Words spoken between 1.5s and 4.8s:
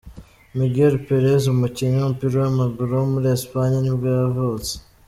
umukinnyi w’umupira w’amaguru wo muri Espagne nibwo yavutse.